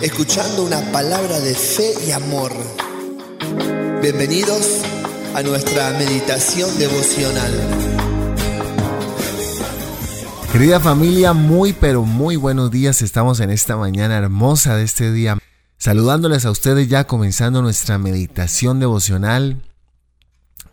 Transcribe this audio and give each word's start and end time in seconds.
escuchando 0.00 0.64
una 0.64 0.80
palabra 0.92 1.40
de 1.40 1.54
fe 1.54 1.92
y 2.06 2.12
amor. 2.12 2.52
Bienvenidos 4.00 4.80
a 5.34 5.42
nuestra 5.42 5.90
meditación 5.90 6.70
devocional. 6.78 7.52
Querida 10.50 10.80
familia, 10.80 11.34
muy 11.34 11.74
pero 11.74 12.04
muy 12.04 12.36
buenos 12.36 12.70
días. 12.70 13.02
Estamos 13.02 13.40
en 13.40 13.50
esta 13.50 13.76
mañana 13.76 14.16
hermosa 14.16 14.76
de 14.76 14.84
este 14.84 15.12
día, 15.12 15.36
saludándoles 15.76 16.46
a 16.46 16.50
ustedes 16.50 16.88
ya 16.88 17.06
comenzando 17.06 17.60
nuestra 17.60 17.98
meditación 17.98 18.80
devocional 18.80 19.62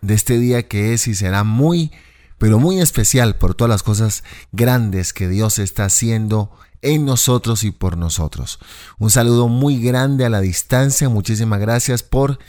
de 0.02 0.14
este 0.14 0.40
día 0.40 0.70
que 0.70 0.94
es 0.94 1.06
y 1.10 1.16
será 1.16 1.44
muy 1.44 1.92
pero 2.38 2.60
muy 2.60 2.80
especial 2.80 3.36
por 3.36 3.56
todas 3.56 3.70
las 3.70 3.84
cosas 3.84 4.24
grandes 4.52 5.14
que 5.14 5.28
Dios 5.28 5.58
está 5.58 5.86
haciendo 5.86 6.52
en 6.82 7.06
nosotros 7.06 7.64
y 7.64 7.72
por 7.72 7.98
nosotros. 7.98 8.60
Un 9.00 9.10
saludo 9.10 9.48
muy 9.48 9.82
grande 9.82 10.26
a 10.26 10.30
la 10.30 10.42
distancia, 10.42 11.10
muchísimas 11.10 11.60
gracias 11.60 12.04
por 12.04 12.40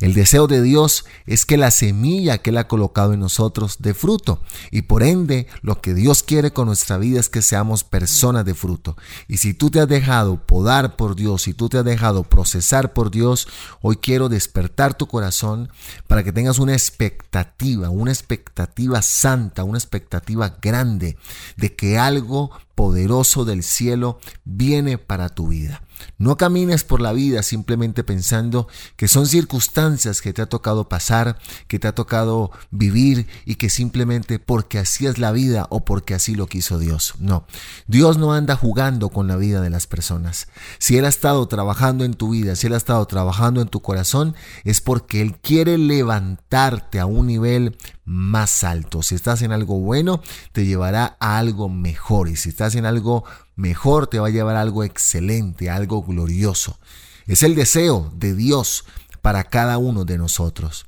El 0.00 0.14
deseo 0.14 0.46
de 0.46 0.62
Dios 0.62 1.04
es 1.26 1.44
que 1.44 1.56
la 1.56 1.72
semilla 1.72 2.38
que 2.38 2.50
Él 2.50 2.58
ha 2.58 2.68
colocado 2.68 3.14
en 3.14 3.20
nosotros 3.20 3.78
dé 3.80 3.94
fruto. 3.94 4.40
Y 4.70 4.82
por 4.82 5.02
ende, 5.02 5.48
lo 5.60 5.80
que 5.80 5.92
Dios 5.92 6.22
quiere 6.22 6.52
con 6.52 6.66
nuestra 6.66 6.98
vida 6.98 7.18
es 7.18 7.28
que 7.28 7.42
seamos 7.42 7.82
personas 7.82 8.44
de 8.44 8.54
fruto. 8.54 8.96
Y 9.26 9.38
si 9.38 9.54
tú 9.54 9.70
te 9.70 9.80
has 9.80 9.88
dejado 9.88 10.46
podar 10.46 10.94
por 10.94 11.16
Dios, 11.16 11.42
si 11.42 11.54
tú 11.54 11.68
te 11.68 11.78
has 11.78 11.84
dejado 11.84 12.22
procesar 12.22 12.92
por 12.92 12.97
Dios, 13.06 13.46
hoy 13.80 13.96
quiero 13.96 14.28
despertar 14.28 14.94
tu 14.94 15.06
corazón 15.06 15.70
para 16.06 16.24
que 16.24 16.32
tengas 16.32 16.58
una 16.58 16.72
expectativa, 16.72 17.88
una 17.90 18.10
expectativa 18.10 19.00
santa, 19.00 19.64
una 19.64 19.78
expectativa 19.78 20.58
grande 20.60 21.16
de 21.56 21.74
que 21.74 21.98
algo 21.98 22.50
poderoso 22.78 23.44
del 23.44 23.64
cielo 23.64 24.20
viene 24.44 24.98
para 24.98 25.30
tu 25.30 25.48
vida. 25.48 25.82
No 26.16 26.36
camines 26.36 26.84
por 26.84 27.00
la 27.00 27.12
vida 27.12 27.42
simplemente 27.42 28.04
pensando 28.04 28.68
que 28.94 29.08
son 29.08 29.26
circunstancias 29.26 30.20
que 30.20 30.32
te 30.32 30.42
ha 30.42 30.46
tocado 30.46 30.88
pasar, 30.88 31.40
que 31.66 31.80
te 31.80 31.88
ha 31.88 31.94
tocado 31.96 32.52
vivir 32.70 33.26
y 33.44 33.56
que 33.56 33.68
simplemente 33.68 34.38
porque 34.38 34.78
así 34.78 35.08
es 35.08 35.18
la 35.18 35.32
vida 35.32 35.66
o 35.70 35.84
porque 35.84 36.14
así 36.14 36.36
lo 36.36 36.46
quiso 36.46 36.78
Dios. 36.78 37.14
No, 37.18 37.46
Dios 37.88 38.16
no 38.16 38.32
anda 38.32 38.54
jugando 38.54 39.08
con 39.08 39.26
la 39.26 39.34
vida 39.34 39.60
de 39.60 39.70
las 39.70 39.88
personas. 39.88 40.46
Si 40.78 40.96
Él 40.96 41.04
ha 41.04 41.08
estado 41.08 41.48
trabajando 41.48 42.04
en 42.04 42.14
tu 42.14 42.30
vida, 42.30 42.54
si 42.54 42.68
Él 42.68 42.74
ha 42.74 42.76
estado 42.76 43.04
trabajando 43.06 43.60
en 43.60 43.66
tu 43.66 43.82
corazón, 43.82 44.36
es 44.62 44.80
porque 44.80 45.20
Él 45.20 45.36
quiere 45.40 45.78
levantarte 45.78 47.00
a 47.00 47.06
un 47.06 47.26
nivel 47.26 47.76
más 48.08 48.64
alto. 48.64 49.02
Si 49.02 49.14
estás 49.14 49.42
en 49.42 49.52
algo 49.52 49.78
bueno, 49.78 50.22
te 50.52 50.64
llevará 50.64 51.16
a 51.20 51.38
algo 51.38 51.68
mejor. 51.68 52.28
Y 52.28 52.36
si 52.36 52.48
estás 52.48 52.74
en 52.74 52.86
algo 52.86 53.24
mejor, 53.54 54.06
te 54.06 54.18
va 54.18 54.28
a 54.28 54.30
llevar 54.30 54.56
a 54.56 54.62
algo 54.62 54.82
excelente, 54.82 55.68
algo 55.68 56.02
glorioso. 56.02 56.78
Es 57.26 57.42
el 57.42 57.54
deseo 57.54 58.10
de 58.16 58.34
Dios 58.34 58.86
para 59.20 59.44
cada 59.44 59.76
uno 59.76 60.06
de 60.06 60.16
nosotros. 60.16 60.87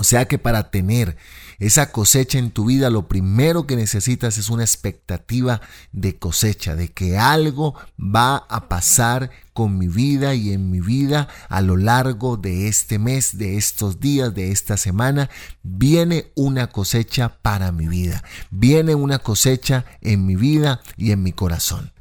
O 0.00 0.02
sea 0.02 0.26
que 0.26 0.38
para 0.38 0.70
tener 0.70 1.18
esa 1.58 1.92
cosecha 1.92 2.38
en 2.38 2.52
tu 2.52 2.64
vida, 2.64 2.88
lo 2.88 3.06
primero 3.06 3.66
que 3.66 3.76
necesitas 3.76 4.38
es 4.38 4.48
una 4.48 4.62
expectativa 4.62 5.60
de 5.92 6.18
cosecha, 6.18 6.74
de 6.74 6.88
que 6.88 7.18
algo 7.18 7.74
va 7.98 8.46
a 8.48 8.66
pasar 8.70 9.30
con 9.52 9.76
mi 9.76 9.88
vida 9.88 10.34
y 10.34 10.54
en 10.54 10.70
mi 10.70 10.80
vida 10.80 11.28
a 11.50 11.60
lo 11.60 11.76
largo 11.76 12.38
de 12.38 12.66
este 12.66 12.98
mes, 12.98 13.36
de 13.36 13.58
estos 13.58 14.00
días, 14.00 14.34
de 14.34 14.52
esta 14.52 14.78
semana. 14.78 15.28
Viene 15.62 16.32
una 16.34 16.68
cosecha 16.68 17.36
para 17.42 17.70
mi 17.70 17.86
vida. 17.86 18.24
Viene 18.50 18.94
una 18.94 19.18
cosecha 19.18 19.84
en 20.00 20.24
mi 20.24 20.34
vida 20.34 20.80
y 20.96 21.10
en 21.10 21.22
mi 21.22 21.32
corazón. 21.32 21.92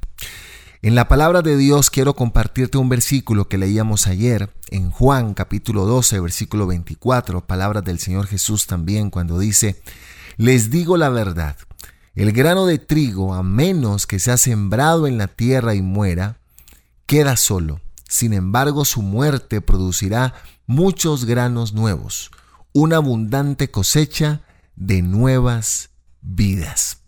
En 0.81 0.95
la 0.95 1.09
palabra 1.09 1.41
de 1.41 1.57
Dios 1.57 1.89
quiero 1.89 2.13
compartirte 2.15 2.77
un 2.77 2.87
versículo 2.87 3.49
que 3.49 3.57
leíamos 3.57 4.07
ayer 4.07 4.49
en 4.69 4.91
Juan 4.91 5.33
capítulo 5.33 5.85
12, 5.85 6.21
versículo 6.21 6.67
24, 6.67 7.45
palabras 7.45 7.83
del 7.83 7.99
Señor 7.99 8.27
Jesús 8.27 8.65
también 8.65 9.09
cuando 9.09 9.39
dice, 9.39 9.81
les 10.37 10.71
digo 10.71 10.95
la 10.95 11.09
verdad, 11.09 11.57
el 12.15 12.31
grano 12.31 12.65
de 12.65 12.77
trigo, 12.77 13.33
a 13.33 13.43
menos 13.43 14.07
que 14.07 14.19
sea 14.19 14.37
sembrado 14.37 15.05
en 15.05 15.17
la 15.17 15.27
tierra 15.27 15.75
y 15.75 15.81
muera, 15.81 16.37
queda 17.05 17.35
solo. 17.35 17.81
Sin 18.07 18.31
embargo, 18.31 18.85
su 18.85 19.01
muerte 19.01 19.59
producirá 19.59 20.33
muchos 20.65 21.25
granos 21.25 21.73
nuevos, 21.73 22.31
una 22.71 22.95
abundante 22.95 23.69
cosecha 23.69 24.43
de 24.77 25.01
nuevas 25.01 25.89
vidas. 26.21 26.98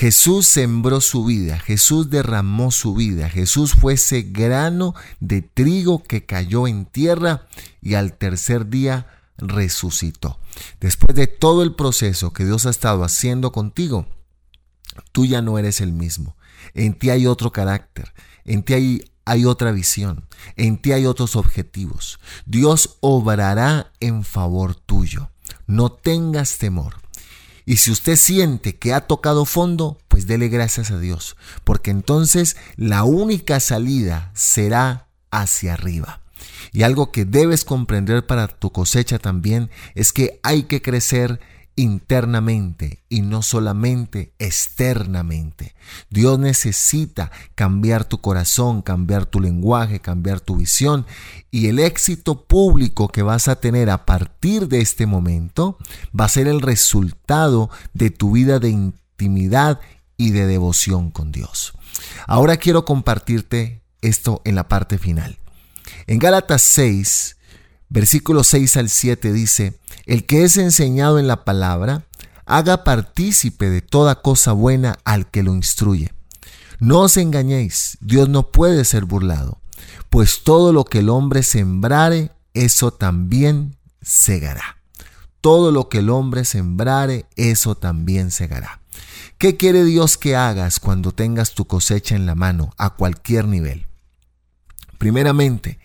Jesús 0.00 0.46
sembró 0.46 1.02
su 1.02 1.26
vida, 1.26 1.58
Jesús 1.58 2.08
derramó 2.08 2.70
su 2.70 2.94
vida, 2.94 3.28
Jesús 3.28 3.74
fue 3.74 3.92
ese 3.92 4.22
grano 4.22 4.94
de 5.20 5.42
trigo 5.42 6.02
que 6.02 6.24
cayó 6.24 6.66
en 6.66 6.86
tierra 6.86 7.46
y 7.82 7.96
al 7.96 8.14
tercer 8.16 8.70
día 8.70 9.08
resucitó. 9.36 10.40
Después 10.80 11.14
de 11.14 11.26
todo 11.26 11.62
el 11.62 11.74
proceso 11.74 12.32
que 12.32 12.46
Dios 12.46 12.64
ha 12.64 12.70
estado 12.70 13.04
haciendo 13.04 13.52
contigo, 13.52 14.06
tú 15.12 15.26
ya 15.26 15.42
no 15.42 15.58
eres 15.58 15.82
el 15.82 15.92
mismo. 15.92 16.34
En 16.72 16.98
ti 16.98 17.10
hay 17.10 17.26
otro 17.26 17.52
carácter, 17.52 18.14
en 18.46 18.62
ti 18.62 18.72
hay, 18.72 19.04
hay 19.26 19.44
otra 19.44 19.70
visión, 19.70 20.24
en 20.56 20.80
ti 20.80 20.92
hay 20.92 21.04
otros 21.04 21.36
objetivos. 21.36 22.20
Dios 22.46 22.96
obrará 23.00 23.92
en 24.00 24.24
favor 24.24 24.74
tuyo. 24.74 25.30
No 25.66 25.92
tengas 25.92 26.56
temor. 26.56 27.09
Y 27.70 27.76
si 27.76 27.92
usted 27.92 28.16
siente 28.16 28.74
que 28.74 28.92
ha 28.92 29.02
tocado 29.02 29.44
fondo, 29.44 29.96
pues 30.08 30.26
dele 30.26 30.48
gracias 30.48 30.90
a 30.90 30.98
Dios, 30.98 31.36
porque 31.62 31.92
entonces 31.92 32.56
la 32.74 33.04
única 33.04 33.60
salida 33.60 34.32
será 34.34 35.06
hacia 35.30 35.74
arriba. 35.74 36.20
Y 36.72 36.82
algo 36.82 37.12
que 37.12 37.24
debes 37.24 37.64
comprender 37.64 38.26
para 38.26 38.48
tu 38.48 38.72
cosecha 38.72 39.20
también 39.20 39.70
es 39.94 40.10
que 40.10 40.40
hay 40.42 40.64
que 40.64 40.82
crecer 40.82 41.38
internamente 41.76 43.02
y 43.08 43.22
no 43.22 43.42
solamente 43.42 44.32
externamente. 44.38 45.74
Dios 46.10 46.38
necesita 46.38 47.30
cambiar 47.54 48.04
tu 48.04 48.20
corazón, 48.20 48.82
cambiar 48.82 49.26
tu 49.26 49.40
lenguaje, 49.40 50.00
cambiar 50.00 50.40
tu 50.40 50.56
visión 50.56 51.06
y 51.50 51.68
el 51.68 51.78
éxito 51.78 52.44
público 52.44 53.08
que 53.08 53.22
vas 53.22 53.48
a 53.48 53.56
tener 53.56 53.90
a 53.90 54.04
partir 54.04 54.68
de 54.68 54.80
este 54.80 55.06
momento 55.06 55.78
va 56.18 56.26
a 56.26 56.30
ser 56.30 56.48
el 56.48 56.60
resultado 56.60 57.70
de 57.94 58.10
tu 58.10 58.32
vida 58.32 58.58
de 58.58 58.70
intimidad 58.70 59.80
y 60.16 60.30
de 60.30 60.46
devoción 60.46 61.10
con 61.10 61.32
Dios. 61.32 61.72
Ahora 62.26 62.58
quiero 62.58 62.84
compartirte 62.84 63.82
esto 64.02 64.42
en 64.44 64.54
la 64.54 64.68
parte 64.68 64.98
final. 64.98 65.38
En 66.06 66.18
Gálatas 66.18 66.62
6, 66.62 67.36
versículo 67.88 68.44
6 68.44 68.76
al 68.76 68.88
7 68.88 69.32
dice, 69.32 69.79
el 70.10 70.26
que 70.26 70.42
es 70.42 70.56
enseñado 70.56 71.20
en 71.20 71.28
la 71.28 71.44
palabra, 71.44 72.02
haga 72.44 72.82
partícipe 72.82 73.70
de 73.70 73.80
toda 73.80 74.22
cosa 74.22 74.50
buena 74.50 74.98
al 75.04 75.30
que 75.30 75.44
lo 75.44 75.54
instruye. 75.54 76.12
No 76.80 77.02
os 77.02 77.16
engañéis, 77.16 77.96
Dios 78.00 78.28
no 78.28 78.50
puede 78.50 78.84
ser 78.84 79.04
burlado, 79.04 79.60
pues 80.08 80.42
todo 80.42 80.72
lo 80.72 80.84
que 80.84 80.98
el 80.98 81.10
hombre 81.10 81.44
sembrare, 81.44 82.32
eso 82.54 82.90
también 82.92 83.76
segará. 84.02 84.78
Todo 85.40 85.70
lo 85.70 85.88
que 85.88 85.98
el 85.98 86.10
hombre 86.10 86.44
sembrare, 86.44 87.26
eso 87.36 87.76
también 87.76 88.32
segará. 88.32 88.80
¿Qué 89.38 89.56
quiere 89.56 89.84
Dios 89.84 90.18
que 90.18 90.34
hagas 90.34 90.80
cuando 90.80 91.12
tengas 91.12 91.54
tu 91.54 91.66
cosecha 91.66 92.16
en 92.16 92.26
la 92.26 92.34
mano 92.34 92.74
a 92.78 92.90
cualquier 92.96 93.46
nivel? 93.46 93.86
Primeramente, 94.98 95.78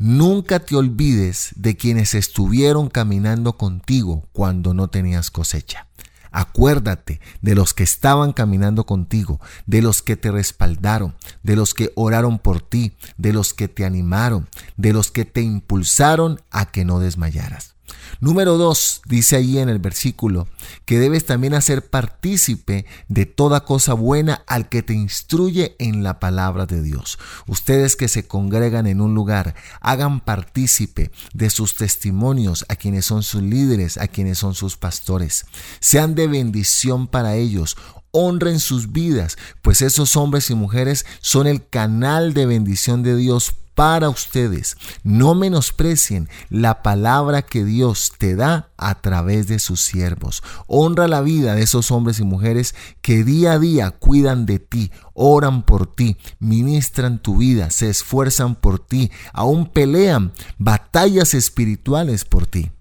Nunca 0.00 0.60
te 0.60 0.76
olvides 0.76 1.50
de 1.56 1.76
quienes 1.76 2.14
estuvieron 2.14 2.88
caminando 2.88 3.54
contigo 3.54 4.28
cuando 4.30 4.72
no 4.72 4.86
tenías 4.86 5.32
cosecha. 5.32 5.88
Acuérdate 6.30 7.20
de 7.42 7.56
los 7.56 7.74
que 7.74 7.82
estaban 7.82 8.32
caminando 8.32 8.86
contigo, 8.86 9.40
de 9.66 9.82
los 9.82 10.02
que 10.02 10.16
te 10.16 10.30
respaldaron, 10.30 11.16
de 11.42 11.56
los 11.56 11.74
que 11.74 11.90
oraron 11.96 12.38
por 12.38 12.60
ti, 12.60 12.92
de 13.16 13.32
los 13.32 13.54
que 13.54 13.66
te 13.66 13.84
animaron, 13.84 14.48
de 14.76 14.92
los 14.92 15.10
que 15.10 15.24
te 15.24 15.40
impulsaron 15.40 16.40
a 16.52 16.66
que 16.66 16.84
no 16.84 17.00
desmayaras. 17.00 17.74
Número 18.20 18.58
dos, 18.58 19.02
dice 19.06 19.36
ahí 19.36 19.58
en 19.58 19.68
el 19.68 19.78
versículo, 19.78 20.48
que 20.84 20.98
debes 20.98 21.24
también 21.24 21.54
hacer 21.54 21.88
partícipe 21.88 22.86
de 23.08 23.26
toda 23.26 23.64
cosa 23.64 23.94
buena 23.94 24.42
al 24.46 24.68
que 24.68 24.82
te 24.82 24.94
instruye 24.94 25.76
en 25.78 26.02
la 26.02 26.18
palabra 26.20 26.66
de 26.66 26.82
Dios. 26.82 27.18
Ustedes 27.46 27.96
que 27.96 28.08
se 28.08 28.26
congregan 28.26 28.86
en 28.86 29.00
un 29.00 29.14
lugar, 29.14 29.54
hagan 29.80 30.20
partícipe 30.20 31.10
de 31.32 31.50
sus 31.50 31.76
testimonios 31.76 32.64
a 32.68 32.76
quienes 32.76 33.04
son 33.04 33.22
sus 33.22 33.42
líderes, 33.42 33.98
a 33.98 34.08
quienes 34.08 34.38
son 34.38 34.54
sus 34.54 34.76
pastores. 34.76 35.46
Sean 35.80 36.14
de 36.14 36.26
bendición 36.26 37.06
para 37.06 37.36
ellos 37.36 37.76
honren 38.10 38.58
sus 38.58 38.92
vidas, 38.92 39.36
pues 39.62 39.82
esos 39.82 40.16
hombres 40.16 40.50
y 40.50 40.54
mujeres 40.54 41.04
son 41.20 41.46
el 41.46 41.66
canal 41.66 42.34
de 42.34 42.46
bendición 42.46 43.02
de 43.02 43.16
Dios 43.16 43.54
para 43.78 44.08
ustedes. 44.08 44.76
No 45.04 45.36
menosprecien 45.36 46.28
la 46.50 46.82
palabra 46.82 47.42
que 47.42 47.64
Dios 47.64 48.12
te 48.18 48.34
da 48.34 48.72
a 48.76 49.00
través 49.00 49.46
de 49.46 49.60
sus 49.60 49.80
siervos. 49.80 50.42
Honra 50.66 51.06
la 51.06 51.20
vida 51.20 51.54
de 51.54 51.62
esos 51.62 51.92
hombres 51.92 52.18
y 52.18 52.24
mujeres 52.24 52.74
que 53.02 53.22
día 53.22 53.52
a 53.52 53.58
día 53.60 53.92
cuidan 53.92 54.46
de 54.46 54.58
ti, 54.58 54.90
oran 55.14 55.62
por 55.62 55.86
ti, 55.94 56.16
ministran 56.40 57.22
tu 57.22 57.36
vida, 57.36 57.70
se 57.70 57.88
esfuerzan 57.88 58.56
por 58.56 58.84
ti, 58.84 59.12
aún 59.32 59.66
pelean 59.66 60.32
batallas 60.58 61.32
espirituales 61.32 62.24
por 62.24 62.48
ti. 62.48 62.72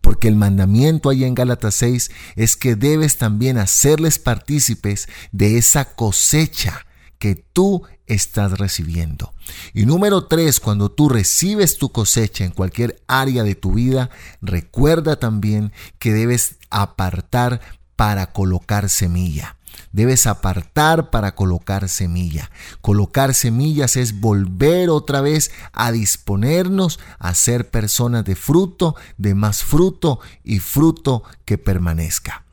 Porque 0.00 0.26
el 0.26 0.34
mandamiento 0.34 1.08
ahí 1.08 1.22
en 1.22 1.36
Gálatas 1.36 1.76
6 1.76 2.10
es 2.34 2.56
que 2.56 2.74
debes 2.74 3.16
también 3.16 3.58
hacerles 3.58 4.18
partícipes 4.18 5.08
de 5.30 5.56
esa 5.56 5.94
cosecha 5.94 6.84
que 7.20 7.36
tú 7.36 7.84
estás 8.06 8.58
recibiendo. 8.58 9.32
Y 9.72 9.86
número 9.86 10.26
tres, 10.26 10.60
cuando 10.60 10.90
tú 10.90 11.08
recibes 11.08 11.78
tu 11.78 11.90
cosecha 11.90 12.44
en 12.44 12.50
cualquier 12.50 13.02
área 13.06 13.42
de 13.42 13.54
tu 13.54 13.74
vida, 13.74 14.10
recuerda 14.40 15.16
también 15.16 15.72
que 15.98 16.12
debes 16.12 16.56
apartar 16.70 17.60
para 17.96 18.32
colocar 18.32 18.88
semilla. 18.90 19.56
Debes 19.92 20.26
apartar 20.26 21.10
para 21.10 21.34
colocar 21.34 21.88
semilla. 21.88 22.50
Colocar 22.80 23.34
semillas 23.34 23.96
es 23.96 24.20
volver 24.20 24.90
otra 24.90 25.20
vez 25.20 25.50
a 25.72 25.92
disponernos 25.92 27.00
a 27.18 27.34
ser 27.34 27.70
personas 27.70 28.24
de 28.24 28.34
fruto, 28.34 28.96
de 29.18 29.34
más 29.34 29.62
fruto 29.62 30.20
y 30.42 30.58
fruto 30.58 31.22
que 31.44 31.58
permanezca. 31.58 32.43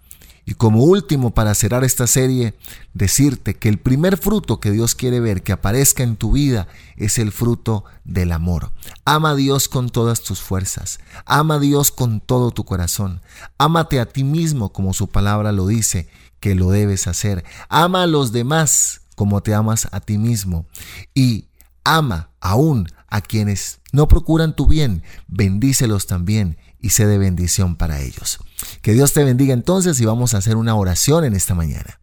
Y 0.46 0.56
como 0.56 0.84
último, 0.84 1.32
para 1.32 1.54
cerrar 1.54 1.84
esta 1.84 2.08
serie, 2.08 2.56
decirte 2.94 3.54
que 3.54 3.70
el 3.70 3.78
primer 3.78 4.18
fruto 4.18 4.60
que 4.60 4.72
Dios 4.72 4.96
quiere 4.96 5.20
ver 5.20 5.44
que 5.44 5.52
aparezca 5.52 6.04
en 6.04 6.16
tu 6.16 6.32
vida 6.32 6.68
es 6.98 7.20
el 7.20 7.32
fruto 7.32 7.86
del 8.04 8.32
amor. 8.32 8.72
Ama 9.06 9.32
a 9.32 9.36
Dios 9.36 9.68
con 9.68 9.90
todas 9.90 10.22
tus 10.22 10.42
fuerzas. 10.42 11.00
Ama 11.26 11.56
a 11.56 11.60
Dios 11.60 11.92
con 11.92 12.22
todo 12.22 12.52
tu 12.52 12.66
corazón. 12.66 13.22
Ámate 13.58 14.00
a 14.00 14.08
ti 14.08 14.24
mismo 14.24 14.74
como 14.74 14.94
su 14.94 15.08
palabra 15.08 15.52
lo 15.52 15.68
dice 15.68 16.08
que 16.40 16.56
lo 16.56 16.72
debes 16.72 17.08
hacer. 17.08 17.44
Ama 17.70 18.04
a 18.04 18.08
los 18.08 18.32
demás 18.32 19.02
como 19.16 19.42
te 19.42 19.54
amas 19.54 19.88
a 19.92 20.00
ti 20.00 20.18
mismo. 20.18 20.66
Y 21.14 21.46
ama 21.84 22.30
aún 22.40 22.88
a 23.08 23.22
quienes 23.22 23.80
no 23.92 24.08
procuran 24.08 24.56
tu 24.56 24.66
bien. 24.66 25.04
Bendícelos 25.28 26.08
también 26.08 26.58
y 26.82 26.90
sé 26.90 27.06
de 27.06 27.18
bendición 27.18 27.76
para 27.76 28.02
ellos. 28.02 28.40
Que 28.82 28.94
Dios 28.94 29.14
te 29.14 29.24
bendiga 29.24 29.54
entonces 29.54 30.00
y 30.02 30.06
vamos 30.06 30.34
a 30.34 30.38
hacer 30.38 30.56
una 30.56 30.76
oración 30.76 31.24
en 31.24 31.36
esta 31.36 31.56
mañana. 31.56 32.00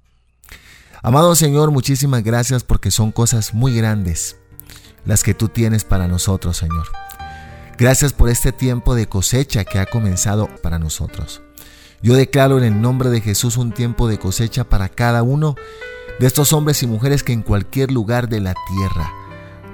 Amado 1.02 1.34
Señor, 1.34 1.70
muchísimas 1.70 2.22
gracias 2.22 2.64
porque 2.64 2.90
son 2.90 3.12
cosas 3.12 3.54
muy 3.54 3.74
grandes 3.76 4.36
las 5.04 5.22
que 5.22 5.34
tú 5.34 5.48
tienes 5.48 5.84
para 5.84 6.08
nosotros, 6.08 6.56
Señor. 6.56 6.86
Gracias 7.78 8.12
por 8.12 8.28
este 8.28 8.52
tiempo 8.52 8.94
de 8.94 9.08
cosecha 9.08 9.64
que 9.64 9.78
ha 9.78 9.86
comenzado 9.86 10.48
para 10.62 10.78
nosotros. 10.78 11.42
Yo 12.02 12.14
declaro 12.14 12.58
en 12.58 12.64
el 12.64 12.80
nombre 12.80 13.08
de 13.10 13.20
Jesús 13.20 13.56
un 13.56 13.72
tiempo 13.72 14.08
de 14.08 14.18
cosecha 14.18 14.64
para 14.64 14.88
cada 14.88 15.22
uno 15.22 15.56
de 16.18 16.26
estos 16.26 16.52
hombres 16.52 16.82
y 16.82 16.86
mujeres 16.86 17.22
que 17.22 17.32
en 17.32 17.42
cualquier 17.42 17.92
lugar 17.92 18.28
de 18.28 18.40
la 18.40 18.54
tierra 18.68 19.12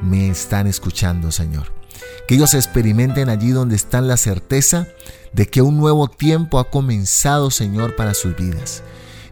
me 0.02 0.28
están 0.28 0.66
escuchando, 0.66 1.32
Señor 1.32 1.83
que 2.26 2.34
ellos 2.34 2.54
experimenten 2.54 3.28
allí 3.28 3.50
donde 3.50 3.76
están 3.76 4.08
la 4.08 4.16
certeza 4.16 4.88
de 5.32 5.48
que 5.48 5.62
un 5.62 5.76
nuevo 5.76 6.08
tiempo 6.08 6.58
ha 6.58 6.70
comenzado, 6.70 7.50
Señor, 7.50 7.96
para 7.96 8.14
sus 8.14 8.36
vidas. 8.36 8.82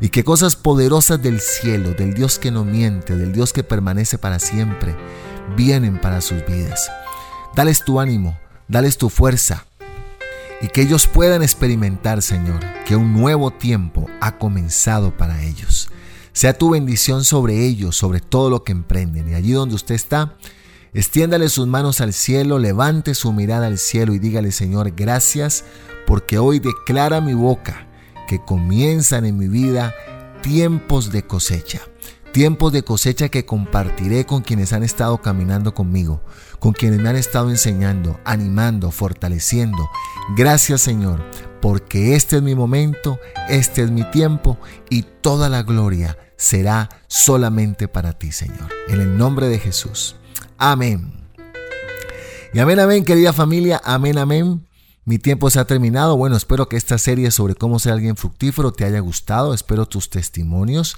Y 0.01 0.09
que 0.09 0.25
cosas 0.25 0.57
poderosas 0.57 1.23
del 1.23 1.41
cielo, 1.41 1.93
del 1.95 2.15
Dios 2.15 2.39
que 2.39 2.51
no 2.51 2.65
miente, 2.65 3.17
del 3.17 3.33
Dios 3.33 3.53
que 3.53 3.63
permanece 3.63 4.19
para 4.19 4.39
siempre, 4.39 4.97
vienen 5.57 6.01
para 6.01 6.21
sus 6.21 6.45
vidas. 6.45 6.91
Dales 7.55 7.85
tu 7.85 8.01
ánimo, 8.01 8.37
dales 8.67 8.99
tu 8.99 9.11
fuerza, 9.11 9.65
y 10.63 10.69
que 10.69 10.83
ellos 10.83 11.09
puedan 11.09 11.43
experimentar, 11.43 12.23
Señor, 12.23 12.61
que 12.87 12.95
un 12.95 13.13
nuevo 13.13 13.51
tiempo 13.51 14.07
ha 14.21 14.39
comenzado 14.39 15.17
para 15.17 15.43
ellos. 15.43 15.91
Sea 16.33 16.57
tu 16.57 16.71
bendición 16.71 17.25
sobre 17.25 17.67
ellos, 17.67 17.97
sobre 17.97 18.21
todo 18.21 18.49
lo 18.49 18.63
que 18.63 18.71
emprenden. 18.71 19.29
Y 19.29 19.35
allí 19.35 19.53
donde 19.53 19.75
usted 19.75 19.97
está, 19.97 20.37
Extiéndale 20.95 21.49
sus 21.49 21.67
manos 21.67 22.03
al 22.03 22.13
cielo, 22.13 22.59
levante 22.59 23.15
su 23.15 23.33
mirada 23.33 23.67
al 23.67 23.79
cielo 23.79 24.13
y 24.13 24.19
dígale, 24.19 24.53
Señor, 24.53 24.91
gracias 24.91 25.65
porque 26.07 26.39
hoy 26.39 26.61
declara 26.61 27.23
mi 27.23 27.33
boca 27.33 27.87
que 28.29 28.45
comienzan 28.45 29.25
en 29.25 29.39
mi 29.39 29.49
vida 29.49 29.95
tiempos 30.43 31.11
de 31.11 31.23
cosecha. 31.27 31.81
Tiempos 32.33 32.73
de 32.75 32.83
cosecha 32.83 33.31
que 33.31 33.47
compartiré 33.47 34.27
con 34.27 34.43
quienes 34.43 34.75
han 34.75 34.83
estado 34.83 35.23
caminando 35.23 35.73
conmigo, 35.75 36.23
con 36.59 36.75
quienes 36.75 37.01
me 37.01 37.09
han 37.09 37.17
estado 37.17 37.49
enseñando, 37.49 38.21
animando, 38.25 38.91
fortaleciendo. 38.91 39.89
Gracias 40.37 40.83
Señor, 40.83 41.23
porque 41.63 42.17
este 42.17 42.37
es 42.37 42.43
mi 42.43 42.55
momento, 42.55 43.19
este 43.49 43.83
es 43.83 43.91
mi 43.91 44.05
tiempo 44.11 44.59
y 44.91 45.03
toda 45.03 45.49
la 45.49 45.63
gloria 45.63 46.19
será 46.37 46.91
solamente 47.07 47.89
para 47.89 48.13
ti 48.13 48.31
Señor. 48.31 48.69
En 48.89 49.01
el 49.01 49.17
nombre 49.17 49.49
de 49.49 49.59
Jesús. 49.59 50.17
Amén. 50.65 51.11
Y 52.55 52.61
amén, 52.61 52.79
amén, 52.79 53.05
querida 53.05 53.33
familia, 53.33 53.81
amén, 53.85 54.17
amén. 54.17 54.65
Mi 55.05 55.19
tiempo 55.19 55.51
se 55.51 55.59
ha 55.59 55.65
terminado. 55.65 56.17
Bueno, 56.17 56.37
espero 56.37 56.69
que 56.69 56.77
esta 56.77 56.99
serie 56.99 57.33
sobre 57.33 57.57
cómo 57.57 57.81
ser 57.81 57.95
alguien 57.95 58.15
fructífero 58.15 58.73
te 58.73 58.85
haya 58.85 59.01
gustado. 59.01 59.55
Espero 59.55 59.87
tus 59.87 60.09
testimonios 60.09 60.97